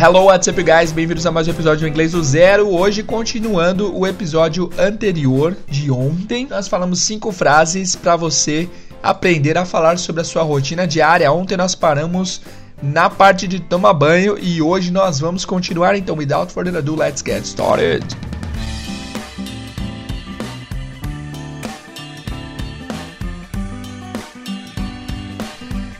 [0.00, 0.92] Hello, what's up, guys?
[0.92, 2.68] Bem-vindos a mais um episódio do Inglês do Zero.
[2.68, 8.70] Hoje, continuando o episódio anterior de ontem, nós falamos cinco frases para você
[9.02, 11.32] aprender a falar sobre a sua rotina diária.
[11.32, 12.40] Ontem nós paramos
[12.80, 15.96] na parte de tomar banho e hoje nós vamos continuar.
[15.96, 18.06] Então, without further ado, let's get started.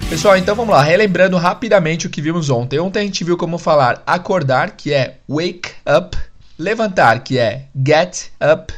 [0.09, 2.79] Pessoal, então vamos lá, relembrando rapidamente o que vimos ontem.
[2.79, 6.17] Ontem a gente viu como falar acordar, que é wake up,
[6.59, 8.73] levantar, que é get up,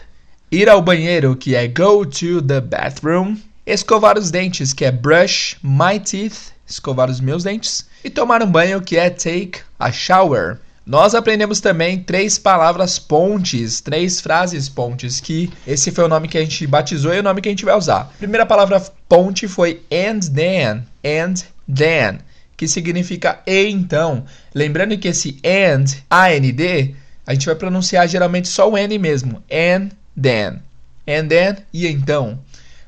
[0.51, 5.57] ir ao banheiro, que é go to the bathroom, escovar os dentes, que é brush
[5.63, 10.59] my teeth, escovar os meus dentes, e tomar um banho, que é take a shower.
[10.85, 16.39] Nós aprendemos também três palavras pontes, três frases pontes, que esse foi o nome que
[16.39, 18.01] a gente batizou e o nome que a gente vai usar.
[18.01, 21.35] A primeira palavra ponte foi and then, and
[21.73, 22.19] then,
[22.57, 24.25] que significa e então.
[24.55, 26.95] Lembrando que esse and, A-N-D,
[27.27, 30.61] a gente vai pronunciar geralmente só o N mesmo, and then.
[31.07, 32.41] And then e então.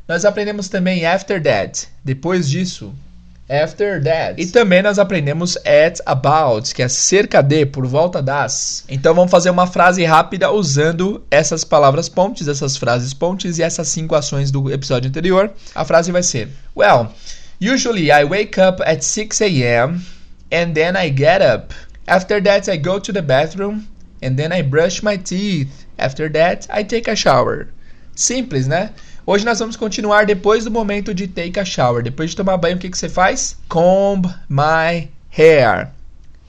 [0.09, 2.93] Nós aprendemos também after that, depois disso,
[3.53, 4.41] After that.
[4.41, 8.83] E também nós aprendemos at about, que é cerca de, por volta das.
[8.89, 13.89] Então vamos fazer uma frase rápida usando essas palavras pontes, essas frases pontes e essas
[13.89, 15.50] cinco ações do episódio anterior.
[15.75, 17.12] A frase vai ser: Well,
[17.61, 20.00] usually I wake up at 6 a.m.
[20.50, 21.75] and then I get up.
[22.06, 23.87] After that I go to the bathroom
[24.22, 25.84] and then I brush my teeth.
[25.98, 27.69] After that I take a shower.
[28.14, 28.92] Simples, né?
[29.25, 32.03] Hoje nós vamos continuar depois do momento de take a shower.
[32.03, 33.56] Depois de tomar banho, o que, que você faz?
[33.69, 35.91] Comb my hair.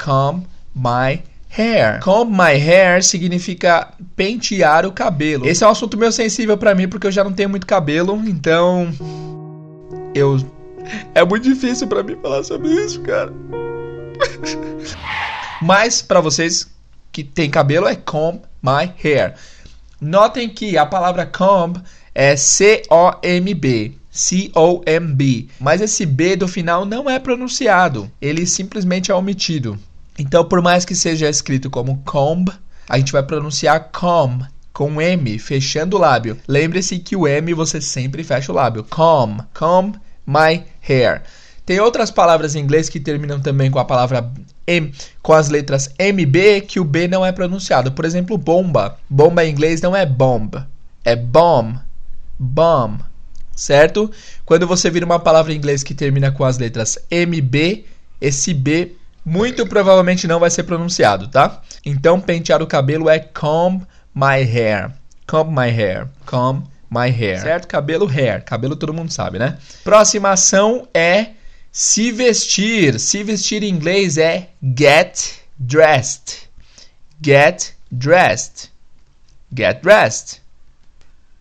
[0.03, 0.43] Comb
[0.75, 1.21] my
[1.55, 1.99] hair.
[2.01, 5.47] Comb my hair significa pentear o cabelo.
[5.47, 8.19] Esse é um assunto meio sensível para mim porque eu já não tenho muito cabelo,
[8.25, 8.91] então
[10.15, 10.37] eu
[11.13, 13.31] é muito difícil para mim falar sobre isso, cara.
[15.61, 16.67] Mas para vocês
[17.11, 19.35] que têm cabelo é comb my hair.
[20.01, 21.79] Notem que a palavra comb
[22.13, 23.93] é C-O-M-B.
[24.11, 25.47] C-O-M-B.
[25.59, 29.77] Mas esse B do final não é pronunciado, ele simplesmente é omitido.
[30.17, 32.51] Então, por mais que seja escrito como comb,
[32.87, 36.37] a gente vai pronunciar comb com M, fechando o lábio.
[36.47, 38.85] Lembre-se que o M você sempre fecha o lábio.
[38.87, 39.97] Comb, comb
[40.27, 41.23] my hair.
[41.65, 44.31] Tem outras palavras em inglês que terminam também com a palavra
[44.67, 47.91] M, com as letras MB, que o B não é pronunciado.
[47.91, 48.99] Por exemplo, bomba.
[49.09, 50.55] Bomba em inglês não é bomb,
[51.03, 51.79] é bomb
[52.43, 52.99] bomb,
[53.55, 54.11] certo?
[54.45, 57.85] Quando você vira uma palavra em inglês que termina com as letras MB,
[58.19, 58.95] esse B
[59.25, 61.61] muito provavelmente não vai ser pronunciado, tá?
[61.85, 64.91] Então, pentear o cabelo é comb my hair.
[65.25, 66.07] Comb my hair.
[66.25, 67.39] Comb my hair.
[67.39, 67.67] Certo?
[67.67, 68.43] Cabelo, hair.
[68.43, 69.57] Cabelo todo mundo sabe, né?
[69.83, 71.27] Próxima ação é
[71.71, 72.99] se vestir.
[72.99, 76.49] Se vestir em inglês é get dressed.
[77.23, 78.69] Get dressed.
[79.55, 80.42] Get dressed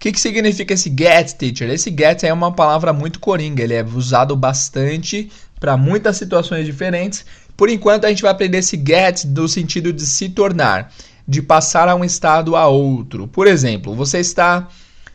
[0.02, 1.70] que, que significa esse get, teacher?
[1.70, 5.30] Esse get é uma palavra muito coringa, ele é usado bastante
[5.60, 7.24] para muitas situações diferentes.
[7.56, 10.92] Por enquanto, a gente vai aprender esse get no sentido de se tornar,
[11.26, 13.28] de passar a um estado a outro.
[13.28, 14.66] Por exemplo, você está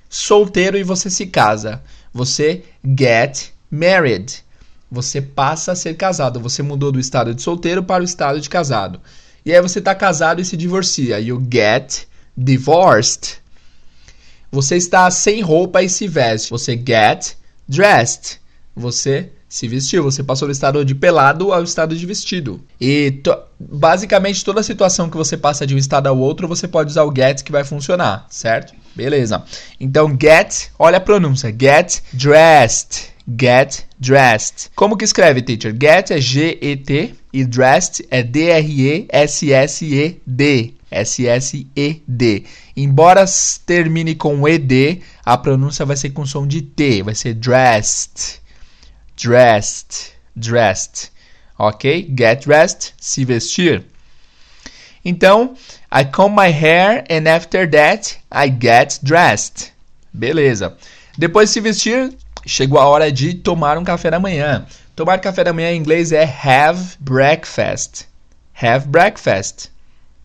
[0.09, 1.81] solteiro e você se casa.
[2.13, 2.63] Você
[2.97, 4.41] get married.
[4.89, 6.39] Você passa a ser casado.
[6.39, 9.01] Você mudou do estado de solteiro para o estado de casado.
[9.45, 11.19] E aí você está casado e se divorcia.
[11.19, 12.05] You get
[12.37, 13.45] divorced.
[14.52, 16.50] Você está sem roupa e se veste.
[16.50, 17.34] Você get
[17.68, 18.40] dressed.
[18.75, 20.03] Você se vestiu.
[20.03, 22.62] Você passou do estado de pelado ao estado de vestido.
[22.80, 26.91] E to basicamente toda situação que você passa de um estado ao outro, você pode
[26.91, 28.74] usar o get que vai funcionar, certo?
[28.97, 29.46] Beleza.
[29.80, 31.56] Então get, olha a pronúncia.
[31.58, 33.13] Get dressed.
[33.40, 34.72] Get dressed.
[34.75, 35.72] Como que escreve, teacher?
[35.72, 39.08] Get é G-E-T e dressed é D-R-E-S-S-E-D.
[40.90, 42.46] S-S-E-D.
[42.75, 43.25] Embora
[43.66, 48.40] termine com ED, a pronúncia vai ser com som de T, vai ser dressed.
[49.22, 50.14] Dressed.
[50.35, 51.11] Dressed.
[51.59, 52.16] Ok?
[52.17, 53.84] Get dressed, se vestir.
[55.03, 55.55] Então,
[55.91, 59.72] I comb my hair and after that I get dressed.
[60.13, 60.75] Beleza.
[61.17, 62.13] Depois de se vestir,
[62.45, 64.66] chegou a hora de tomar um café da manhã.
[64.95, 68.05] Tomar café da manhã em inglês é have breakfast.
[68.53, 69.69] Have breakfast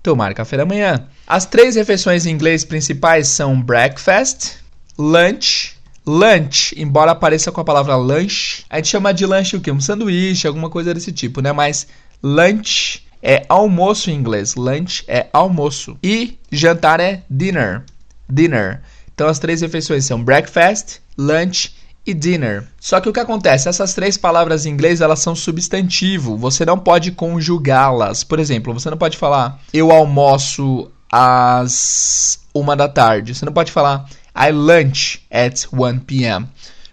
[0.03, 1.07] tomar café da manhã.
[1.27, 4.57] As três refeições em inglês principais são breakfast,
[4.99, 9.71] lunch, lunch, embora apareça com a palavra lunch, a gente chama de lanche o quê?
[9.71, 11.53] Um sanduíche, alguma coisa desse tipo, né?
[11.53, 11.87] Mas
[12.23, 15.97] lunch é almoço em inglês, lunch é almoço.
[16.03, 17.85] E jantar é dinner,
[18.29, 18.83] dinner.
[19.15, 21.75] Então as três refeições são breakfast, lunch
[22.05, 22.67] e dinner.
[22.81, 23.69] Só que o que acontece?
[23.69, 26.37] Essas três palavras em inglês elas são substantivo.
[26.37, 28.25] Você não pode conjugá-las.
[28.25, 33.35] Por exemplo, você não pode falar eu almoço às uma da tarde.
[33.35, 36.49] Você não pode falar I lunch at 1 p.m.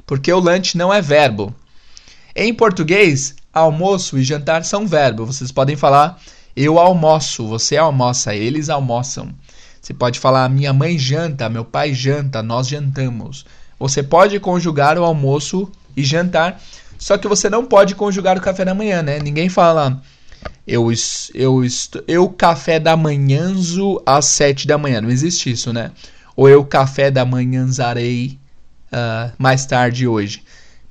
[0.05, 1.55] Porque o lunch não é verbo.
[2.35, 5.25] Em português, almoço e jantar são verbo.
[5.25, 6.19] Vocês podem falar
[6.55, 9.29] eu almoço, você almoça, eles almoçam.
[9.81, 13.45] Você pode falar minha mãe janta, meu pai janta, nós jantamos.
[13.79, 16.61] Você pode conjugar o almoço e jantar,
[16.97, 19.19] só que você não pode conjugar o café da manhã, né?
[19.19, 20.01] Ninguém fala
[20.67, 20.91] eu
[21.33, 21.61] eu
[22.07, 25.91] eu café da manhãzo às sete da manhã, não existe isso, né?
[26.35, 28.37] Ou eu café da manhãzarei
[28.91, 30.43] uh, mais tarde hoje.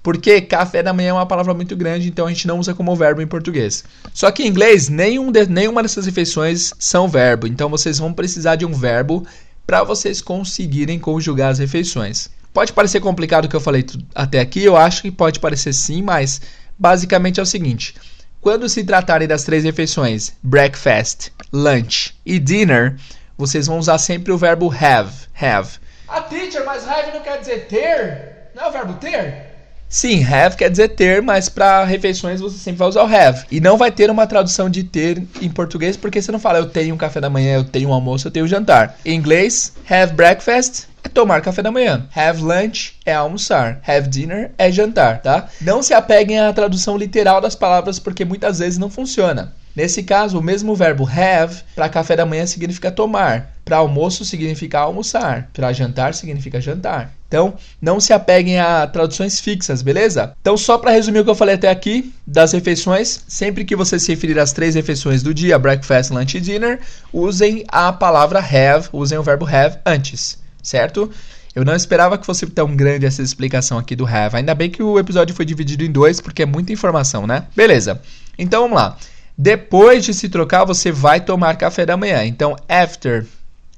[0.08, 2.96] Porque café da manhã é uma palavra muito grande, então a gente não usa como
[2.96, 3.84] verbo em português.
[4.14, 8.56] Só que em inglês, nenhum de, nenhuma dessas refeições são verbo, então vocês vão precisar
[8.56, 9.26] de um verbo
[9.66, 12.30] para vocês conseguirem conjugar as refeições.
[12.54, 13.84] Pode parecer complicado o que eu falei
[14.14, 16.40] até aqui, eu acho que pode parecer sim, mas
[16.78, 17.94] basicamente é o seguinte:
[18.40, 22.96] quando se tratarem das três refeições, breakfast, lunch e dinner,
[23.36, 25.12] vocês vão usar sempre o verbo have.
[25.38, 25.68] Have.
[26.08, 28.48] Ah, teacher, mas have não quer dizer ter?
[28.54, 29.47] Não é o verbo ter?
[29.88, 33.46] Sim, have quer dizer ter, mas para refeições você sempre vai usar o have.
[33.50, 36.68] E não vai ter uma tradução de ter em português, porque você não fala eu
[36.68, 38.98] tenho um café da manhã, eu tenho um almoço, eu tenho um jantar.
[39.04, 42.06] Em inglês, have breakfast é tomar café da manhã.
[42.14, 43.80] Have lunch é almoçar.
[43.86, 45.48] Have dinner é jantar, tá?
[45.60, 49.54] Não se apeguem à tradução literal das palavras, porque muitas vezes não funciona.
[49.74, 54.80] Nesse caso, o mesmo verbo have para café da manhã significa tomar, para almoço significa
[54.80, 57.12] almoçar, para jantar significa jantar.
[57.28, 60.32] Então, não se apeguem a traduções fixas, beleza?
[60.40, 63.98] Então, só para resumir o que eu falei até aqui das refeições, sempre que você
[64.00, 66.80] se referir às três refeições do dia, breakfast, lunch e dinner,
[67.12, 71.10] usem a palavra have, usem o verbo have antes, certo?
[71.54, 74.36] Eu não esperava que fosse tão grande essa explicação aqui do have.
[74.36, 77.44] Ainda bem que o episódio foi dividido em dois, porque é muita informação, né?
[77.54, 78.00] Beleza.
[78.38, 78.96] Então, vamos lá.
[79.36, 82.24] Depois de se trocar, você vai tomar café da manhã.
[82.24, 83.26] Então, after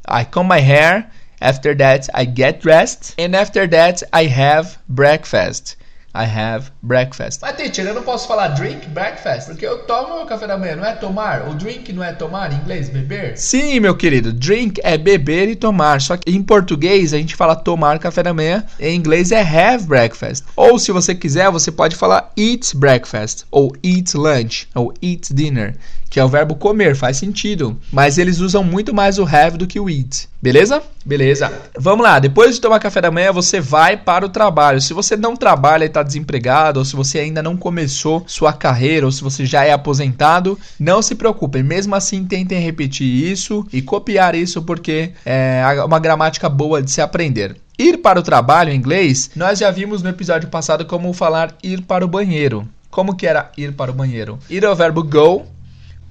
[0.08, 1.06] I comb my hair,
[1.40, 5.76] after that I get dressed, and after that I have breakfast.
[6.12, 7.40] I have breakfast.
[7.40, 10.74] Mas, teacher, eu não posso falar drink breakfast, porque eu tomo o café da manhã,
[10.74, 11.48] não é tomar?
[11.48, 13.38] O drink não é tomar em inglês, beber?
[13.38, 16.00] Sim, meu querido, drink é beber e tomar.
[16.00, 19.86] Só que em português a gente fala tomar café da manhã, em inglês é have
[19.86, 20.44] breakfast.
[20.56, 25.76] Ou se você quiser, você pode falar eat breakfast, ou eat lunch, ou eat dinner
[26.10, 27.78] que é o verbo comer, faz sentido.
[27.92, 30.28] Mas eles usam muito mais o have do que o eat.
[30.42, 30.82] Beleza?
[31.04, 31.50] Beleza.
[31.78, 34.80] Vamos lá, depois de tomar café da manhã, você vai para o trabalho.
[34.80, 39.06] Se você não trabalha e está desempregado, ou se você ainda não começou sua carreira,
[39.06, 41.62] ou se você já é aposentado, não se preocupem.
[41.62, 47.00] Mesmo assim, tentem repetir isso e copiar isso, porque é uma gramática boa de se
[47.00, 47.56] aprender.
[47.78, 51.80] Ir para o trabalho em inglês, nós já vimos no episódio passado como falar ir
[51.80, 52.68] para o banheiro.
[52.90, 54.38] Como que era ir para o banheiro?
[54.50, 55.46] Ir o verbo go,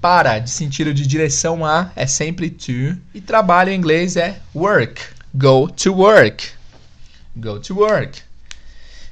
[0.01, 2.98] para, de sentido de direção a, é sempre to.
[3.13, 5.01] E trabalho em inglês é work.
[5.34, 6.50] Go to work.
[7.36, 8.22] Go to work.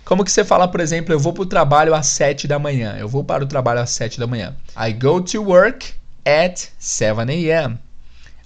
[0.03, 2.95] Como que você fala, por exemplo, eu vou para o trabalho às 7 da manhã.
[2.97, 4.55] Eu vou para o trabalho às 7 da manhã.
[4.77, 5.93] I go to work
[6.25, 7.77] at 7 a.m.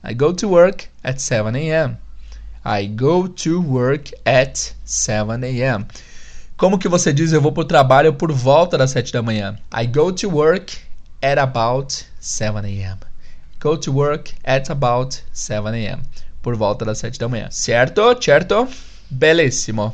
[0.03, 1.97] I go to work at 7 a.m.
[2.65, 5.85] I go to work at 7 a.m.
[6.57, 9.57] Como que você diz eu vou para o trabalho por volta das 7 da manhã?
[9.71, 10.77] I go to work
[11.21, 12.99] at about 7 a.m.
[13.59, 16.01] Go to work at about 7 a.m.
[16.41, 17.51] Por volta das 7 da manhã.
[17.51, 18.15] Certo?
[18.19, 18.67] Certo?
[19.09, 19.93] Belíssimo.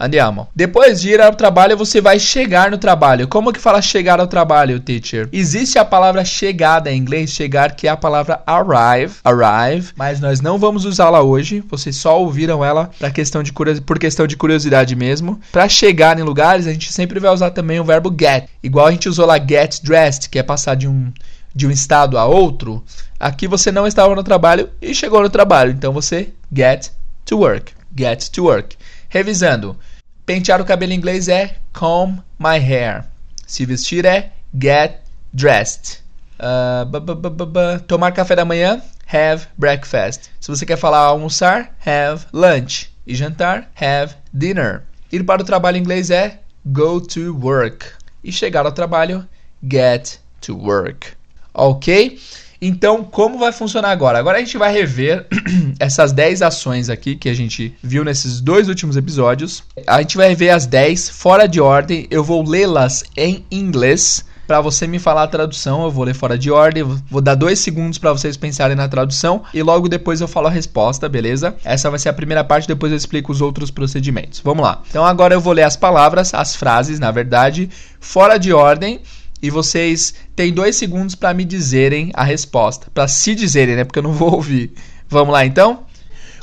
[0.00, 0.48] Andiamo.
[0.56, 3.28] Depois de ir ao trabalho, você vai chegar no trabalho.
[3.28, 5.28] Como que fala chegar ao trabalho, teacher?
[5.30, 10.40] Existe a palavra chegada em inglês, chegar, que é a palavra arrive, arrive, mas nós
[10.40, 11.62] não vamos usá-la hoje.
[11.68, 15.38] Vocês só ouviram ela para questão de por questão de curiosidade mesmo.
[15.52, 18.48] Para chegar em lugares, a gente sempre vai usar também o verbo get.
[18.62, 21.12] Igual a gente usou lá get dressed, que é passar de um
[21.54, 22.82] de um estado a outro.
[23.18, 26.88] Aqui você não estava no trabalho e chegou no trabalho, então você get
[27.26, 27.72] to work.
[27.94, 28.76] Get to work.
[29.08, 29.76] Revisando.
[30.30, 33.04] Pentear o cabelo em inglês é comb my hair.
[33.48, 35.00] Se vestir é get
[35.34, 36.04] dressed.
[36.38, 38.80] Uh, tomar café da manhã,
[39.12, 40.30] have breakfast.
[40.38, 42.94] Se você quer falar almoçar, have lunch.
[43.04, 44.84] E jantar, have dinner.
[45.10, 47.84] Ir para o trabalho em inglês é go to work.
[48.22, 49.26] E chegar ao trabalho,
[49.68, 51.08] get to work.
[51.52, 52.20] Ok?
[52.60, 54.18] Então, como vai funcionar agora?
[54.18, 55.26] Agora a gente vai rever
[55.80, 59.62] essas 10 ações aqui que a gente viu nesses dois últimos episódios.
[59.86, 62.06] A gente vai rever as 10 fora de ordem.
[62.10, 65.84] Eu vou lê-las em inglês para você me falar a tradução.
[65.84, 69.44] Eu vou ler fora de ordem, vou dar dois segundos para vocês pensarem na tradução
[69.54, 71.54] e logo depois eu falo a resposta, beleza?
[71.64, 74.40] Essa vai ser a primeira parte, depois eu explico os outros procedimentos.
[74.40, 74.82] Vamos lá.
[74.90, 79.00] Então agora eu vou ler as palavras, as frases, na verdade, fora de ordem
[79.42, 83.84] e vocês têm dois segundos para me dizerem a resposta, para se dizerem, né?
[83.84, 84.74] Porque eu não vou ouvir.
[85.08, 85.86] Vamos lá então?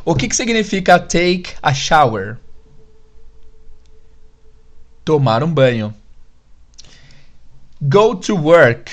[0.03, 2.37] O que, que significa take a shower?
[5.05, 5.93] Tomar um banho.
[7.81, 8.91] Go to work.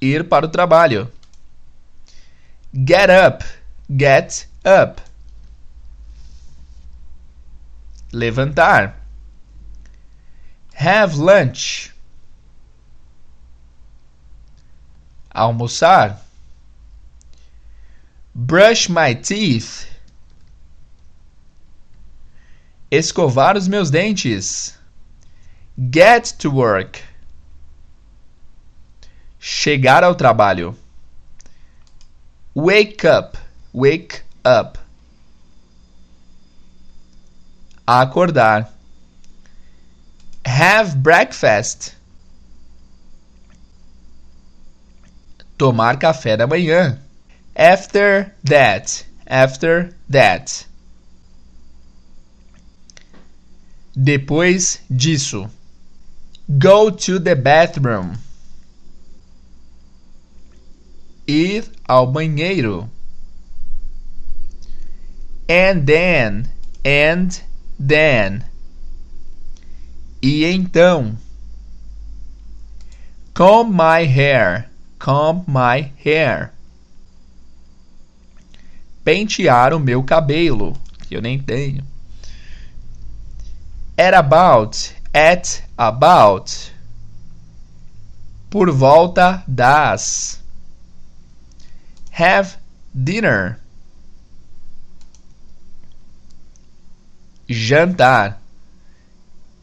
[0.00, 1.10] Ir para o trabalho.
[2.72, 3.44] Get up.
[3.90, 5.02] Get up.
[8.12, 8.99] Levantar.
[10.80, 11.92] Have lunch.
[15.30, 16.18] Almoçar.
[18.34, 19.86] Brush my teeth.
[22.90, 24.72] Escovar os meus dentes.
[25.78, 27.02] Get to work.
[29.38, 30.74] Chegar ao trabalho.
[32.54, 33.36] Wake up.
[33.74, 34.78] Wake up.
[37.86, 38.79] Acordar.
[40.60, 41.94] Have breakfast.
[45.56, 46.98] Tomar café da manhã.
[47.56, 49.06] After that.
[49.26, 50.66] After that.
[53.96, 55.48] Depois disso.
[56.58, 58.18] Go to the bathroom.
[61.26, 62.90] Ir ao banheiro.
[65.48, 66.50] And then.
[66.84, 67.40] And
[67.78, 68.44] then.
[70.22, 71.16] E então.
[73.34, 74.68] Comb my hair.
[74.98, 76.52] Comb my hair.
[79.02, 80.76] Pentear o meu cabelo,
[81.08, 81.82] que eu nem tenho.
[83.96, 84.92] At about.
[85.14, 86.72] At about.
[88.50, 90.42] Por volta das.
[92.12, 92.58] Have
[92.94, 93.58] dinner.
[97.48, 98.39] Jantar.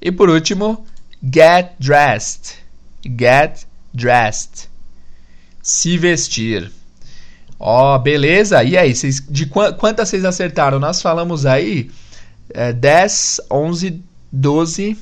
[0.07, 0.85] E por último,
[1.21, 2.55] get dressed.
[3.03, 4.69] Get dressed.
[5.61, 6.71] Se vestir.
[7.59, 8.63] Ó, oh, beleza?
[8.63, 10.79] E aí, vocês, de qu quantas vocês acertaram?
[10.79, 11.91] Nós falamos aí
[12.53, 14.97] é, 10, 11, 12,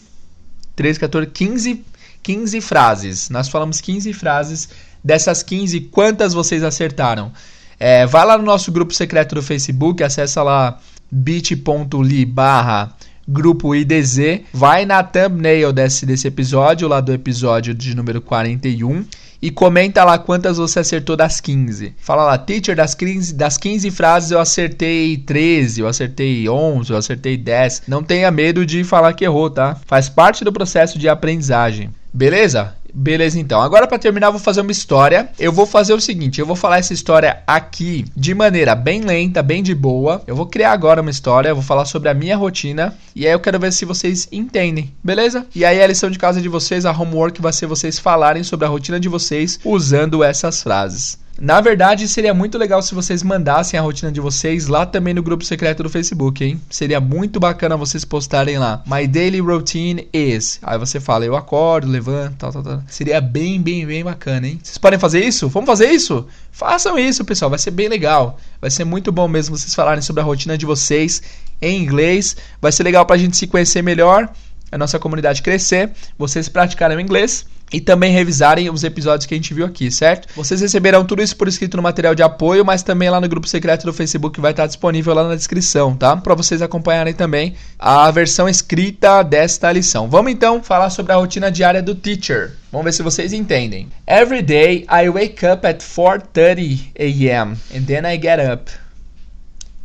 [0.75, 1.85] 13, 14, 15,
[2.23, 3.29] 15 frases.
[3.29, 4.69] Nós falamos 15 frases.
[5.03, 7.31] Dessas 15, quantas vocês acertaram?
[7.79, 10.79] É, vai lá no nosso grupo secreto do Facebook, acessa lá
[11.11, 12.91] bit.ly barra
[13.27, 19.05] grupo IDZ, vai na thumbnail desse, desse episódio, lá do episódio de número 41,
[19.41, 21.93] e comenta lá quantas você acertou das 15.
[21.97, 26.97] Fala lá, teacher, das 15, das 15 frases eu acertei 13, eu acertei 11, eu
[26.97, 27.83] acertei 10.
[27.87, 29.77] Não tenha medo de falar que errou, tá?
[29.85, 31.89] Faz parte do processo de aprendizagem.
[32.13, 32.75] Beleza?
[32.97, 33.61] Beleza, então.
[33.61, 35.29] Agora, para terminar, vou fazer uma história.
[35.37, 39.43] Eu vou fazer o seguinte: eu vou falar essa história aqui de maneira bem lenta,
[39.43, 40.23] bem de boa.
[40.25, 42.95] Eu vou criar agora uma história, vou falar sobre a minha rotina.
[43.13, 45.45] E aí eu quero ver se vocês entendem, beleza?
[45.53, 48.65] E aí a lição de casa de vocês, a homework, vai ser vocês falarem sobre
[48.65, 51.24] a rotina de vocês usando essas frases.
[51.39, 55.21] Na verdade, seria muito legal se vocês mandassem a rotina de vocês lá também no
[55.21, 56.61] grupo secreto do Facebook, hein?
[56.69, 58.81] Seria muito bacana vocês postarem lá.
[58.85, 60.59] My daily routine is.
[60.63, 62.83] Aí você fala, eu acordo, levanto, tal, tal, tal.
[62.87, 64.59] Seria bem, bem, bem bacana, hein?
[64.63, 65.49] Vocês podem fazer isso?
[65.49, 66.25] Vamos fazer isso?
[66.51, 67.49] Façam isso, pessoal.
[67.49, 68.39] Vai ser bem legal.
[68.61, 71.21] Vai ser muito bom mesmo vocês falarem sobre a rotina de vocês
[71.61, 72.37] em inglês.
[72.61, 74.29] Vai ser legal pra gente se conhecer melhor,
[74.75, 79.37] a nossa comunidade crescer, vocês praticarem o inglês e também revisarem os episódios que a
[79.37, 80.27] gente viu aqui, certo?
[80.35, 83.47] Vocês receberão tudo isso por escrito no material de apoio, mas também lá no grupo
[83.47, 86.17] secreto do Facebook vai estar disponível lá na descrição, tá?
[86.17, 90.09] Para vocês acompanharem também a versão escrita desta lição.
[90.09, 92.51] Vamos então falar sobre a rotina diária do teacher.
[92.69, 93.87] Vamos ver se vocês entendem.
[94.05, 97.55] Every day I wake up at 4:30 a.m.
[97.73, 98.69] and then I get up.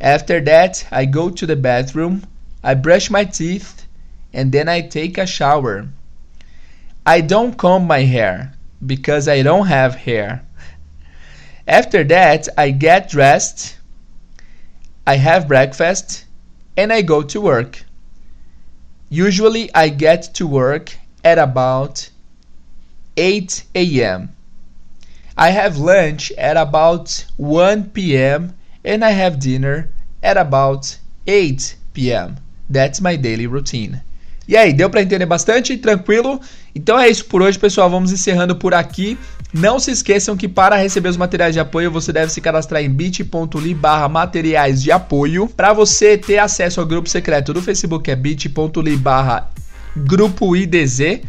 [0.01, 2.21] After that, I go to the bathroom,
[2.61, 3.80] I brush my teeth
[4.33, 5.87] and then I take a shower.
[7.05, 8.53] I don't comb my hair
[8.85, 10.43] because I don't have hair.
[11.67, 13.77] After that, I get dressed,
[15.05, 16.25] I have breakfast,
[16.77, 17.83] and I go to work.
[19.09, 22.09] Usually, I get to work at about
[23.17, 24.35] 8 a.m.
[25.37, 28.55] I have lunch at about 1 p.m.
[28.83, 29.89] and I have dinner
[30.21, 30.97] at about
[31.27, 32.37] 8 p.m.
[32.69, 34.01] That's my daily routine.
[34.51, 35.77] E aí, deu para entender bastante?
[35.77, 36.37] Tranquilo?
[36.75, 37.89] Então é isso por hoje, pessoal.
[37.89, 39.17] Vamos encerrando por aqui.
[39.53, 42.89] Não se esqueçam que para receber os materiais de apoio você deve se cadastrar em
[42.89, 45.47] bit.ly barra materiais de apoio.
[45.47, 49.49] Para você ter acesso ao grupo secreto do Facebook é bit.ly barra
[49.95, 51.21] Grupo IDZ.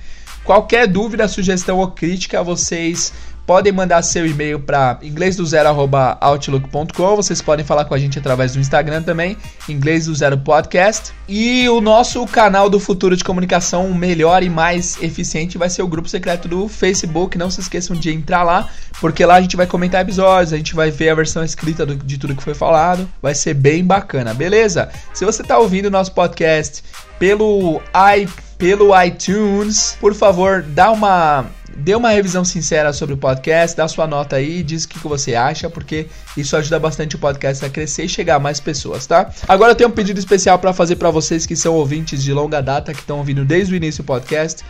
[0.42, 3.12] Qualquer dúvida, sugestão ou crítica, vocês
[3.46, 7.16] podem mandar seu e-mail para inglêsdozero@outlook.com.
[7.16, 9.36] Vocês podem falar com a gente através do Instagram também,
[9.68, 11.12] inglês do zero podcast.
[11.28, 15.88] E o nosso canal do futuro de comunicação melhor e mais eficiente vai ser o
[15.88, 17.38] grupo secreto do Facebook.
[17.38, 18.68] Não se esqueçam de entrar lá,
[19.00, 21.94] porque lá a gente vai comentar episódios, a gente vai ver a versão escrita do,
[21.96, 23.08] de tudo que foi falado.
[23.20, 24.88] Vai ser bem bacana, beleza?
[25.12, 26.82] Se você está ouvindo o nosso podcast
[27.18, 28.26] pelo i
[28.62, 34.06] pelo iTunes, por favor, dá uma dê uma revisão sincera sobre o podcast, dá sua
[34.06, 38.04] nota aí, diz o que, você acha, porque isso ajuda bastante o podcast a crescer
[38.04, 39.30] e chegar a mais pessoas, tá?
[39.48, 42.60] Agora eu tenho um pedido especial para fazer para vocês que são ouvintes de longa
[42.60, 44.64] data, que estão ouvindo desde o início do podcast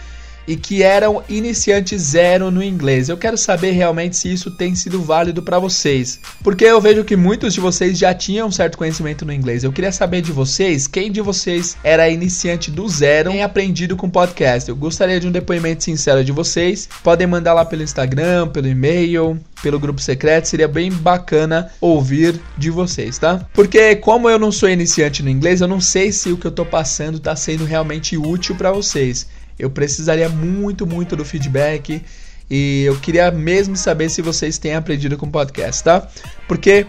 [0.47, 3.09] e que eram iniciantes zero no inglês.
[3.09, 7.17] Eu quero saber realmente se isso tem sido válido para vocês, porque eu vejo que
[7.17, 9.65] muitos de vocês já tinham um certo conhecimento no inglês.
[9.65, 14.11] Eu queria saber de vocês, quem de vocês era iniciante do zero e aprendido com
[14.11, 14.69] podcast.
[14.69, 16.89] Eu gostaria de um depoimento sincero de vocês.
[17.03, 22.69] Podem mandar lá pelo Instagram, pelo e-mail, pelo grupo secreto, seria bem bacana ouvir de
[22.69, 23.47] vocês, tá?
[23.55, 26.51] Porque como eu não sou iniciante no inglês, eu não sei se o que eu
[26.51, 29.29] tô passando tá sendo realmente útil para vocês.
[29.59, 32.03] Eu precisaria muito, muito do feedback
[32.51, 36.07] e eu queria mesmo saber se vocês têm aprendido com o podcast, tá?
[36.47, 36.87] Porque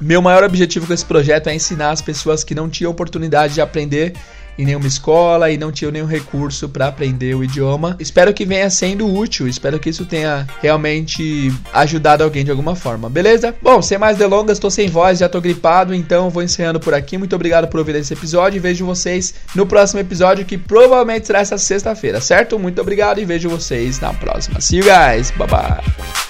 [0.00, 3.60] meu maior objetivo com esse projeto é ensinar as pessoas que não tinham oportunidade de
[3.60, 4.14] aprender
[4.60, 7.96] em nenhuma escola e não tinham nenhum recurso para aprender o idioma.
[7.98, 13.08] Espero que venha sendo útil, espero que isso tenha realmente ajudado alguém de alguma forma,
[13.08, 13.54] beleza?
[13.62, 17.16] Bom, sem mais delongas, tô sem voz, já tô gripado, então vou encerrando por aqui.
[17.16, 21.40] Muito obrigado por ouvir esse episódio e vejo vocês no próximo episódio que provavelmente será
[21.40, 22.58] essa sexta-feira, certo?
[22.58, 24.60] Muito obrigado e vejo vocês na próxima.
[24.60, 26.29] See you guys, bye bye.